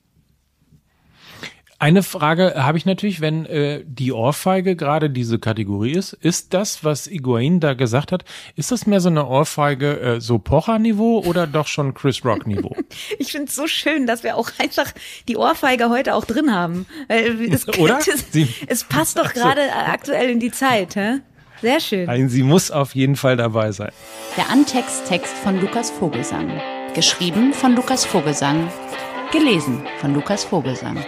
Eine 1.79 2.03
Frage 2.03 2.55
habe 2.57 2.79
ich 2.79 2.87
natürlich, 2.87 3.21
wenn 3.21 3.47
äh, 3.47 3.83
die 3.85 4.13
Ohrfeige 4.13 4.77
gerade 4.77 5.11
diese 5.11 5.39
Kategorie 5.39 5.93
ist, 5.93 6.13
ist 6.13 6.55
das, 6.55 6.85
was 6.85 7.07
Iguain 7.07 7.59
da 7.61 7.75
gesagt 7.75 8.13
hat, 8.13 8.25
ist 8.55 8.71
das 8.71 8.87
mehr 8.87 9.01
so 9.01 9.09
eine 9.09 9.27
Ohrfeige 9.27 10.01
äh, 10.01 10.21
so 10.21 10.39
Pocher-Niveau 10.39 11.25
oder 11.27 11.47
doch 11.47 11.67
schon 11.67 11.93
Chris 11.93 12.25
Rock-Niveau? 12.25 12.77
ich 13.19 13.33
finde 13.33 13.49
es 13.49 13.57
so 13.57 13.67
schön, 13.67 14.07
dass 14.07 14.23
wir 14.23 14.37
auch 14.37 14.51
einfach 14.59 14.93
die 15.27 15.37
Ohrfeige 15.37 15.91
heute 15.91 16.15
auch 16.15 16.25
drin 16.25 16.55
haben. 16.55 16.87
Es, 17.09 17.67
oder? 17.79 17.99
Es, 17.99 18.25
es 18.67 18.85
passt 18.85 19.19
doch 19.19 19.33
gerade 19.33 19.63
so. 19.63 19.93
aktuell 19.93 20.31
in 20.31 20.41
die 20.41 20.53
Zeit, 20.53 20.95
hä? 20.97 21.21
Sehr 21.61 21.81
schön. 21.81 22.07
Nein, 22.07 22.29
sie 22.29 22.43
muss 22.43 22.71
auf 22.71 22.95
jeden 22.95 23.17
Fall 23.17 23.37
dabei 23.37 23.73
sein. 23.73 23.91
Der 24.37 24.51
Antext-Text 24.51 25.35
von 25.39 25.61
Lukas 25.61 25.91
Vogelsang. 25.91 26.51
Geschrieben 26.95 27.53
von 27.53 27.75
Lukas 27.75 28.05
Vogelsang. 28.05 28.71
Gelesen 29.33 29.83
von 30.01 30.15
Lukas 30.15 30.45
Vogelsang. 30.45 31.05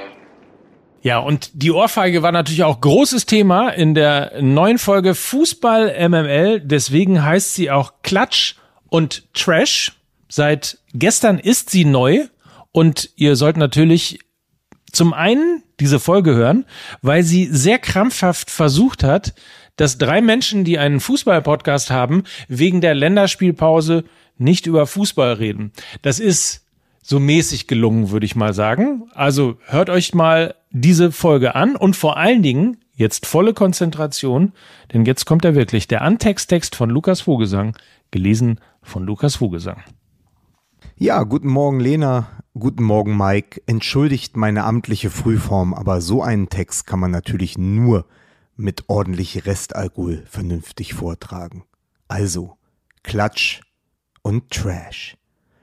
Ja, 1.03 1.19
und 1.19 1.50
die 1.55 1.71
Ohrfeige 1.71 2.23
war 2.23 2.33
natürlich 2.33 2.65
auch 2.65 2.81
großes 2.81 3.26
Thema 3.26 3.69
in 3.69 3.95
der 3.95 4.43
neuen 4.43 4.79
Folge 4.79 5.15
Fußball 5.15 6.09
MML. 6.09 6.61
Deswegen 6.61 7.23
heißt 7.23 7.55
sie 7.55 7.71
auch 7.71 7.95
Klatsch 8.03 8.57
und 8.88 9.33
Trash. 9.33 9.93
Seit 10.29 10.79
gestern 10.93 11.38
ist 11.38 11.71
sie 11.71 11.85
neu 11.85 12.26
und 12.73 13.11
ihr 13.17 13.37
sollt 13.37 13.57
natürlich 13.57 14.19
zum 14.91 15.12
einen 15.12 15.62
diese 15.79 16.00
Folge 16.00 16.35
hören, 16.35 16.65
weil 17.03 17.23
sie 17.23 17.47
sehr 17.47 17.79
krampfhaft 17.79 18.50
versucht 18.50 19.05
hat, 19.05 19.35
dass 19.76 19.99
drei 19.99 20.21
Menschen, 20.21 20.65
die 20.65 20.79
einen 20.79 21.00
Fußball-Podcast 21.00 21.91
haben, 21.91 22.25
wegen 22.49 22.81
der 22.81 22.95
Länderspielpause 22.95 24.05
nicht 24.38 24.67
über 24.67 24.87
Fußball 24.87 25.35
reden. 25.35 25.73
Das 26.03 26.19
ist 26.19 26.66
so 27.09 27.21
mäßig 27.21 27.69
gelungen, 27.69 28.11
würde 28.11 28.27
ich 28.27 28.35
mal 28.35 28.53
sagen. 28.53 29.09
Also 29.15 29.59
hört 29.67 29.91
euch 29.91 30.13
mal 30.13 30.57
diese 30.71 31.13
Folge 31.13 31.55
an 31.55 31.77
und 31.77 31.95
vor 31.95 32.17
allen 32.17 32.43
Dingen 32.43 32.79
jetzt 32.95 33.27
volle 33.27 33.55
Konzentration, 33.55 34.53
denn 34.93 35.05
jetzt 35.05 35.25
kommt 35.25 35.45
er 35.45 35.55
wirklich, 35.55 35.87
der 35.87 36.03
Antexttext 36.03 36.75
von 36.75 36.91
Lukas 36.91 37.21
Vogelsang, 37.21 37.77
gelesen 38.11 38.59
von 38.83 39.05
Lukas 39.05 39.37
Vogelsang. 39.37 39.83
Ja, 40.97 41.23
guten 41.23 41.49
Morgen 41.49 41.79
Lena, 41.79 42.29
guten 42.59 42.83
Morgen 42.83 43.17
Mike. 43.17 43.63
Entschuldigt 43.67 44.37
meine 44.37 44.65
amtliche 44.65 45.11
Frühform, 45.11 45.75
aber 45.75 46.01
so 46.01 46.23
einen 46.23 46.49
Text 46.49 46.87
kann 46.89 46.99
man 46.99 47.13
natürlich 47.13 47.57
nur 47.57 48.07
mit 48.57 48.85
ordentlich 48.89 49.47
Restalkohol 49.47 50.25
vernünftig 50.27 50.95
vortragen. 50.95 51.65
Also, 52.09 52.57
Klatsch 53.05 53.61
und 54.23 54.51
Trash. 54.51 55.17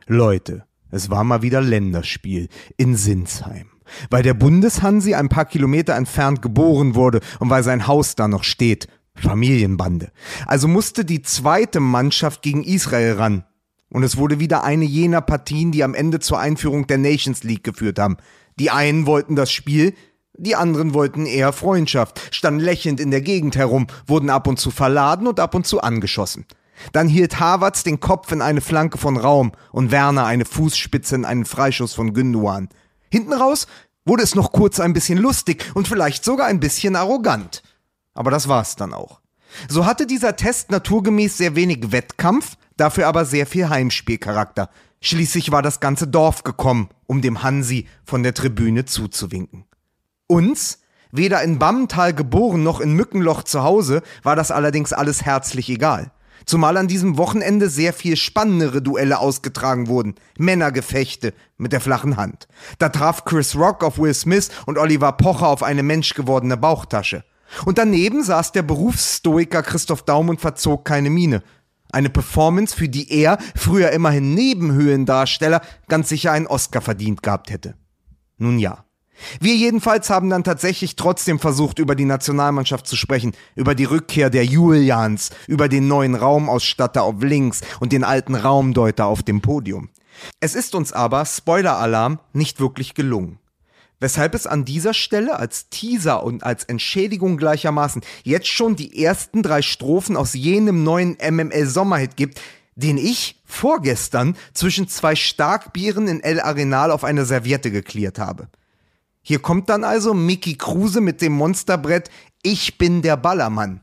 Leute, 0.06 0.66
es 0.94 1.10
war 1.10 1.24
mal 1.24 1.42
wieder 1.42 1.60
Länderspiel 1.60 2.50
in 2.78 2.96
Sinsheim. 2.96 3.68
Weil 4.12 4.22
der 4.22 4.36
Bundeshansi 4.36 5.16
ein 5.16 5.28
paar 5.28 5.46
Kilometer 5.46 5.96
entfernt 5.96 6.42
geboren 6.42 6.94
wurde 6.94 7.20
und 7.40 7.50
weil 7.50 7.64
sein 7.64 7.88
Haus 7.88 8.16
da 8.16 8.28
noch 8.28 8.44
steht. 8.44 8.88
Familienbande. 9.16 10.12
Also 10.46 10.68
musste 10.68 11.04
die 11.04 11.24
zweite 11.24 11.80
Mannschaft 11.80 12.44
gegen 12.44 12.64
Israel 12.64 13.14
ran. 13.14 13.44
Und 13.90 14.04
es 14.04 14.18
wurde 14.18 14.40
wieder 14.40 14.64
eine 14.64 14.86
jener 14.86 15.22
Partien, 15.22 15.72
die 15.72 15.84
am 15.84 15.96
Ende 15.96 16.20
zur 16.20 16.40
Einführung 16.40 16.88
der 16.88 17.00
Nations 17.00 17.44
League 17.44 17.64
geführt 17.64 17.98
haben. 18.00 18.18
Die 18.60 18.70
einen 18.70 19.06
wollten 19.08 19.36
das 19.36 19.52
Spiel, 19.52 19.94
die 20.36 20.56
anderen 20.56 20.94
wollten 20.94 21.26
eher 21.26 21.54
Freundschaft, 21.54 22.22
standen 22.34 22.60
lächelnd 22.60 23.00
in 23.00 23.12
der 23.12 23.22
Gegend 23.22 23.56
herum, 23.56 23.88
wurden 24.08 24.30
ab 24.30 24.48
und 24.48 24.60
zu 24.60 24.72
verladen 24.72 25.28
und 25.28 25.40
ab 25.40 25.54
und 25.54 25.66
zu 25.66 25.82
angeschossen. 25.82 26.46
Dann 26.92 27.08
hielt 27.08 27.40
Havertz 27.40 27.84
den 27.84 28.00
Kopf 28.00 28.32
in 28.32 28.42
eine 28.42 28.62
Flanke 28.62 28.98
von 28.98 29.18
Raum 29.18 29.54
und 29.72 29.92
Werner 29.92 30.26
eine 30.26 30.46
Fußspitze 30.46 31.16
in 31.16 31.26
einen 31.26 31.46
Freischuss 31.46 31.94
von 31.94 32.14
Günduan. 32.14 32.70
Hinten 33.10 33.34
raus 33.34 33.68
wurde 34.06 34.24
es 34.24 34.36
noch 34.36 34.52
kurz 34.52 34.80
ein 34.80 34.94
bisschen 34.94 35.18
lustig 35.18 35.72
und 35.74 35.88
vielleicht 35.88 36.24
sogar 36.24 36.48
ein 36.48 36.60
bisschen 36.60 36.96
arrogant. 36.96 37.64
Aber 38.14 38.32
das 38.32 38.48
war's 38.48 38.76
dann 38.76 38.94
auch. 38.94 39.22
So 39.70 39.86
hatte 39.86 40.08
dieser 40.08 40.36
Test 40.36 40.72
naturgemäß 40.72 41.38
sehr 41.38 41.56
wenig 41.56 41.92
Wettkampf, 41.92 42.58
dafür 42.76 43.08
aber 43.08 43.26
sehr 43.26 43.46
viel 43.46 43.70
Heimspielcharakter. 43.70 44.70
Schließlich 45.02 45.52
war 45.52 45.62
das 45.62 45.80
ganze 45.80 46.08
Dorf 46.08 46.44
gekommen, 46.44 46.90
um 47.08 47.22
dem 47.22 47.44
Hansi 47.44 47.88
von 48.06 48.24
der 48.24 48.34
Tribüne 48.34 48.86
zuzuwinken. 48.86 49.66
Uns, 50.28 50.80
weder 51.12 51.44
in 51.44 51.60
Bammental 51.60 52.14
geboren 52.14 52.64
noch 52.64 52.80
in 52.80 52.94
Mückenloch 52.94 53.44
zu 53.44 53.64
Hause, 53.64 54.02
war 54.24 54.36
das 54.36 54.50
allerdings 54.50 54.94
alles 54.94 55.24
herzlich 55.24 55.70
egal. 55.70 56.12
Zumal 56.46 56.78
an 56.78 56.88
diesem 56.88 57.18
Wochenende 57.18 57.70
sehr 57.70 57.94
viel 57.94 58.16
spannendere 58.16 58.82
Duelle 58.82 59.20
ausgetragen 59.20 59.88
wurden. 59.88 60.16
Männergefechte 60.38 61.34
mit 61.58 61.72
der 61.72 61.82
flachen 61.82 62.18
Hand. 62.18 62.48
Da 62.80 62.90
traf 62.90 63.26
Chris 63.26 63.56
Rock 63.56 63.84
auf 63.84 63.98
Will 63.98 64.14
Smith 64.14 64.50
und 64.66 64.78
Oliver 64.78 65.14
Pocher 65.14 65.48
auf 65.48 65.64
eine 65.64 65.84
menschgewordene 65.84 66.58
Bauchtasche. 66.58 67.24
Und 67.66 67.78
daneben 67.78 68.24
saß 68.24 68.52
der 68.52 68.64
Berufsstoiker 68.64 69.64
Christoph 69.64 70.04
Daum 70.04 70.30
und 70.30 70.42
verzog 70.42 70.86
keine 70.86 71.10
Miene. 71.10 71.44
Eine 71.92 72.10
Performance, 72.10 72.76
für 72.76 72.90
die 72.90 73.12
er, 73.12 73.38
früher 73.56 73.92
immerhin 73.92 74.34
Nebenhöhendarsteller, 74.34 75.62
ganz 75.88 76.10
sicher 76.10 76.32
einen 76.32 76.48
Oscar 76.48 76.82
verdient 76.82 77.22
gehabt 77.22 77.52
hätte. 77.52 77.76
Nun 78.38 78.58
ja. 78.58 78.83
Wir 79.40 79.56
jedenfalls 79.56 80.10
haben 80.10 80.30
dann 80.30 80.44
tatsächlich 80.44 80.96
trotzdem 80.96 81.40
versucht, 81.40 81.80
über 81.80 81.96
die 81.96 82.06
Nationalmannschaft 82.06 82.88
zu 82.88 82.96
sprechen, 82.96 83.34
über 83.56 83.76
die 83.76 83.86
Rückkehr 83.86 84.30
der 84.30 84.46
Julians, 84.46 85.32
über 85.48 85.70
den 85.70 85.88
neuen 85.88 86.16
Raumausstatter 86.16 87.04
auf 87.04 87.22
links 87.22 87.62
und 87.80 87.92
den 87.92 88.04
alten 88.04 88.36
Raumdeuter 88.36 89.06
auf 89.06 89.24
dem 89.24 89.42
Podium. 89.42 89.90
Es 90.40 90.56
ist 90.56 90.76
uns 90.76 90.94
aber, 90.94 91.26
Spoiler-Alarm, 91.26 92.20
nicht 92.34 92.60
wirklich 92.60 92.94
gelungen 92.94 93.40
weshalb 94.04 94.36
es 94.36 94.46
an 94.46 94.66
dieser 94.66 94.94
Stelle 94.94 95.40
als 95.40 95.70
Teaser 95.70 96.24
und 96.24 96.44
als 96.44 96.66
Entschädigung 96.66 97.38
gleichermaßen 97.38 98.04
jetzt 98.24 98.50
schon 98.50 98.76
die 98.76 99.02
ersten 99.02 99.42
drei 99.42 99.62
Strophen 99.62 100.18
aus 100.18 100.34
jenem 100.34 100.84
neuen 100.84 101.18
MML 101.22 101.66
Sommerhit 101.68 102.18
gibt, 102.18 102.42
den 102.76 102.98
ich 102.98 103.42
vorgestern 103.46 104.36
zwischen 104.54 104.90
zwei 104.90 105.16
Starkbieren 105.16 106.10
in 106.10 106.22
El 106.22 106.42
Arenal 106.42 106.92
auf 106.92 107.06
einer 107.06 107.24
Serviette 107.24 107.72
geklärt 107.72 108.20
habe. 108.20 108.50
Hier 109.24 109.40
kommt 109.40 109.70
dann 109.70 109.86
also 109.86 110.14
Mickey 110.14 110.56
Kruse 110.56 111.00
mit 111.00 111.22
dem 111.22 111.32
Monsterbrett 111.32 112.10
Ich 112.42 112.78
bin 112.78 113.02
der 113.02 113.16
Ballermann. 113.16 113.80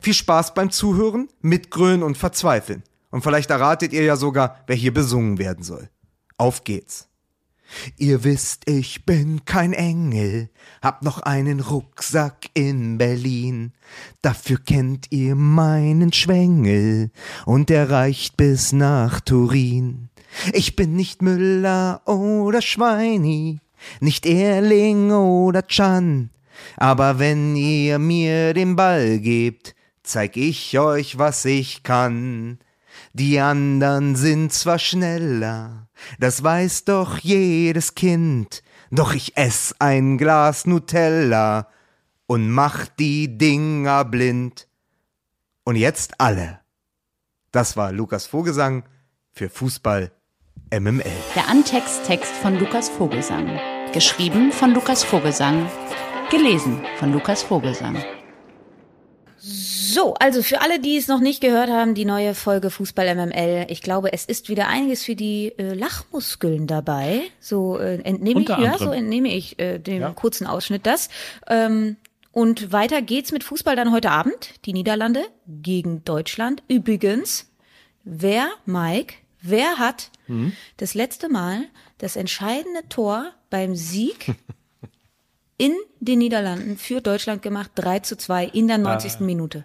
Viel 0.00 0.14
Spaß 0.14 0.54
beim 0.54 0.70
Zuhören, 0.70 1.28
mitgrölen 1.42 2.02
und 2.02 2.16
verzweifeln. 2.16 2.82
Und 3.10 3.22
vielleicht 3.22 3.50
erratet 3.50 3.92
ihr 3.92 4.02
ja 4.02 4.16
sogar, 4.16 4.56
wer 4.66 4.76
hier 4.76 4.94
besungen 4.94 5.36
werden 5.36 5.62
soll. 5.62 5.90
Auf 6.38 6.64
geht's. 6.64 7.10
Ihr 7.98 8.24
wisst, 8.24 8.68
ich 8.68 9.04
bin 9.04 9.44
kein 9.44 9.72
Engel, 9.72 10.48
hab 10.82 11.02
noch 11.02 11.20
einen 11.20 11.60
Rucksack 11.60 12.46
in 12.54 12.98
Berlin. 12.98 13.72
Dafür 14.22 14.58
kennt 14.58 15.06
ihr 15.10 15.34
meinen 15.34 16.12
Schwengel 16.12 17.10
und 17.46 17.68
der 17.68 17.90
reicht 17.90 18.36
bis 18.36 18.72
nach 18.72 19.20
Turin. 19.20 20.08
Ich 20.52 20.74
bin 20.74 20.94
nicht 20.96 21.22
Müller 21.22 22.02
oder 22.06 22.62
Schweini, 22.62 23.60
nicht 24.00 24.26
Erling 24.26 25.10
oder 25.10 25.66
Chan. 25.66 26.30
Aber 26.76 27.18
wenn 27.18 27.56
ihr 27.56 27.98
mir 27.98 28.54
den 28.54 28.76
Ball 28.76 29.18
gebt, 29.18 29.74
zeig 30.02 30.36
ich 30.36 30.78
euch, 30.78 31.18
was 31.18 31.44
ich 31.44 31.82
kann. 31.82 32.58
Die 33.12 33.38
anderen 33.40 34.16
sind 34.16 34.52
zwar 34.52 34.78
schneller, 34.78 35.88
das 36.18 36.42
weiß 36.42 36.84
doch 36.84 37.18
jedes 37.18 37.94
Kind, 37.94 38.62
doch 38.90 39.14
ich 39.14 39.36
ess 39.36 39.74
ein 39.78 40.18
Glas 40.18 40.66
Nutella 40.66 41.68
und 42.26 42.50
mach 42.50 42.86
die 42.86 43.36
Dinger 43.38 44.04
blind. 44.04 44.68
Und 45.64 45.76
jetzt 45.76 46.20
alle. 46.20 46.60
Das 47.52 47.76
war 47.76 47.92
Lukas 47.92 48.26
Vogelsang 48.26 48.84
für 49.32 49.48
Fußball 49.48 50.12
MML. 50.72 51.04
Der 51.34 51.48
Antexttext 51.48 52.32
von 52.34 52.58
Lukas 52.58 52.88
Vogelsang. 52.88 53.58
Geschrieben 53.92 54.52
von 54.52 54.72
Lukas 54.72 55.02
Vogelsang. 55.02 55.68
Gelesen 56.30 56.80
von 56.98 57.12
Lukas 57.12 57.42
Vogelsang. 57.42 58.00
So, 59.36 60.14
also 60.14 60.44
für 60.44 60.60
alle, 60.60 60.78
die 60.78 60.96
es 60.96 61.08
noch 61.08 61.18
nicht 61.18 61.40
gehört 61.40 61.70
haben, 61.70 61.96
die 61.96 62.04
neue 62.04 62.36
Folge 62.36 62.70
Fußball 62.70 63.12
MML. 63.16 63.66
Ich 63.68 63.82
glaube, 63.82 64.12
es 64.12 64.26
ist 64.26 64.48
wieder 64.48 64.68
einiges 64.68 65.02
für 65.02 65.16
die 65.16 65.52
äh, 65.58 65.74
Lachmuskeln 65.74 66.68
dabei. 66.68 67.22
So 67.40 67.78
äh, 67.78 67.96
entnehme 68.02 68.42
ich, 68.42 68.48
ja, 68.48 68.78
so 68.78 68.92
entnehme 68.92 69.34
ich 69.34 69.58
äh, 69.58 69.80
dem 69.80 70.02
ja. 70.02 70.12
kurzen 70.12 70.46
Ausschnitt 70.46 70.86
das. 70.86 71.08
Ähm, 71.48 71.96
und 72.30 72.70
weiter 72.70 73.02
geht's 73.02 73.32
mit 73.32 73.42
Fußball 73.42 73.74
dann 73.74 73.90
heute 73.90 74.12
Abend. 74.12 74.54
Die 74.66 74.72
Niederlande 74.72 75.24
gegen 75.48 76.04
Deutschland. 76.04 76.62
Übrigens, 76.68 77.50
wer, 78.04 78.50
Mike, 78.66 79.14
wer 79.42 79.78
hat 79.78 80.10
hm? 80.26 80.52
das 80.76 80.94
letzte 80.94 81.28
Mal 81.28 81.64
das 82.00 82.16
entscheidende 82.16 82.88
Tor 82.88 83.32
beim 83.50 83.76
Sieg 83.76 84.34
in 85.56 85.74
den 86.00 86.18
Niederlanden 86.18 86.78
für 86.78 87.00
Deutschland 87.00 87.42
gemacht, 87.42 87.70
3 87.74 88.00
zu 88.00 88.16
2 88.16 88.46
in 88.46 88.68
der 88.68 88.78
90. 88.78 89.12
Ah. 89.12 89.22
Minute. 89.22 89.64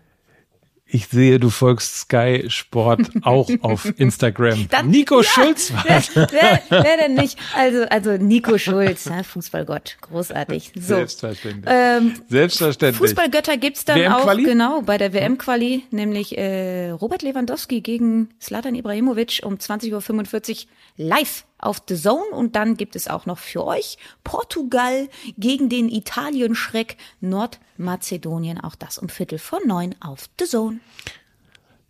Ich 0.88 1.08
sehe, 1.08 1.40
du 1.40 1.50
folgst 1.50 1.96
Sky 1.96 2.46
Sport 2.48 3.10
auch 3.24 3.50
auf 3.62 3.92
Instagram. 3.98 4.68
Dann, 4.70 4.90
Nico 4.90 5.22
ja, 5.22 5.24
Schulz 5.24 5.74
war 5.74 5.84
wer, 5.84 6.04
wer, 6.14 6.62
wer, 6.70 6.98
denn 6.98 7.16
nicht? 7.16 7.40
Also, 7.56 7.86
also 7.86 8.12
Nico 8.18 8.60
Schulz, 8.60 9.06
ja, 9.06 9.24
Fußballgott, 9.24 9.98
großartig. 10.02 10.74
So. 10.76 10.96
Selbstverständlich. 10.96 11.66
Ähm, 11.68 12.14
Selbstverständlich. 12.30 13.00
Fußballgötter 13.00 13.58
gibt's 13.58 13.86
dann 13.86 14.06
auch 14.12 14.32
genau 14.36 14.84
bei 14.84 15.00
der 15.00 15.12
WM-Quali, 15.12 15.86
nämlich 15.90 16.38
äh, 16.38 16.92
Robert 16.92 17.24
Lewandowski 17.24 17.82
gegen 17.82 18.30
Slatan 18.40 18.76
Ibrahimovic 18.76 19.42
um 19.44 19.56
20.45 19.56 20.52
Uhr 20.52 20.70
live 20.98 21.46
auf 21.58 21.82
The 21.88 21.96
Zone 21.96 22.30
und 22.32 22.56
dann 22.56 22.78
gibt 22.78 22.96
es 22.96 23.08
auch 23.08 23.26
noch 23.26 23.38
für 23.38 23.66
euch 23.66 23.98
Portugal 24.24 25.10
gegen 25.38 25.70
den 25.70 25.90
Italien-Schreck 25.90 26.98
Nordmazedonien. 27.22 28.60
Auch 28.60 28.76
das 28.76 28.98
um 28.98 29.10
Viertel 29.10 29.40
vor 29.40 29.60
neun 29.66 29.96
auf 30.00 30.30
The 30.40 30.46
Zone. 30.46 30.80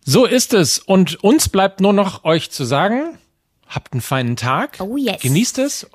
So 0.04 0.24
ist 0.24 0.54
es. 0.54 0.78
Und 0.78 1.22
uns 1.24 1.48
bleibt 1.48 1.80
nur 1.80 1.92
noch 1.92 2.24
euch 2.24 2.50
zu 2.50 2.64
sagen, 2.64 3.18
habt 3.66 3.92
einen 3.92 4.00
feinen 4.00 4.36
Tag. 4.36 4.78
Oh 4.80 4.96
yes. 4.96 5.20
Genießt 5.20 5.58
es 5.58 5.90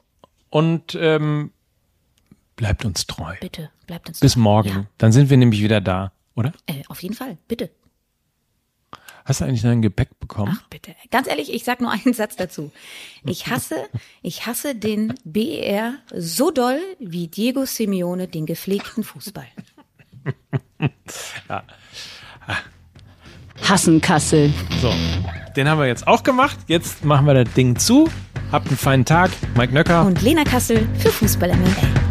und 0.49 0.95
ähm, 0.95 1.51
bleibt 2.57 2.85
uns 2.85 3.07
treu. 3.07 3.35
Bitte, 3.39 3.71
bleibt 3.87 4.09
uns 4.09 4.19
treu. 4.19 4.25
Bis 4.25 4.35
morgen. 4.35 4.69
Ja. 4.69 4.85
Dann 4.97 5.11
sind 5.11 5.29
wir 5.29 5.37
nämlich 5.37 5.63
wieder 5.63 5.81
da, 5.81 6.11
oder? 6.35 6.51
Äh, 6.67 6.83
auf 6.89 7.01
jeden 7.01 7.15
Fall, 7.15 7.37
bitte. 7.47 7.71
Hast 9.25 9.41
du 9.41 9.45
eigentlich 9.45 9.61
dein 9.61 9.81
Gepäck 9.81 10.19
bekommen? 10.19 10.57
Ach 10.59 10.67
bitte. 10.69 10.95
Ganz 11.11 11.27
ehrlich, 11.27 11.53
ich 11.53 11.63
sag 11.63 11.81
nur 11.81 11.91
einen 11.91 12.13
Satz 12.13 12.35
dazu. 12.35 12.71
Ich 13.23 13.47
hasse, 13.47 13.75
ich 14.21 14.45
hasse 14.45 14.75
den 14.75 15.13
BER 15.23 15.95
so 16.15 16.51
doll 16.51 16.79
wie 16.99 17.27
Diego 17.27 17.65
Simeone 17.65 18.27
den 18.27 18.45
gepflegten 18.45 19.03
Fußball. 19.03 19.47
ja. 21.49 21.63
Hassen 23.67 24.01
Kassel. 24.01 24.51
So, 24.81 24.91
den 25.55 25.69
haben 25.69 25.79
wir 25.79 25.87
jetzt 25.87 26.07
auch 26.07 26.23
gemacht. 26.23 26.57
Jetzt 26.67 27.05
machen 27.05 27.25
wir 27.27 27.43
das 27.43 27.53
Ding 27.53 27.77
zu. 27.77 28.09
Habt 28.51 28.67
einen 28.67 28.77
feinen 28.77 29.05
Tag. 29.05 29.31
Mike 29.55 29.73
Nöcker. 29.73 30.05
Und 30.05 30.21
Lena 30.21 30.43
Kassel 30.43 30.87
für 30.97 31.11
Fußball 31.11 31.55
MML. 31.55 32.10